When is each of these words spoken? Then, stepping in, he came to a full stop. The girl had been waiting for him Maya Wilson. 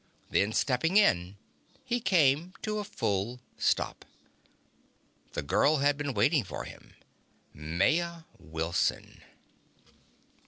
Then, 0.31 0.51
stepping 0.51 0.97
in, 0.97 1.37
he 1.85 1.99
came 1.99 2.55
to 2.63 2.79
a 2.79 2.83
full 2.83 3.39
stop. 3.59 4.03
The 5.33 5.43
girl 5.43 5.77
had 5.77 5.95
been 5.95 6.15
waiting 6.15 6.43
for 6.43 6.63
him 6.63 6.95
Maya 7.53 8.23
Wilson. 8.39 9.21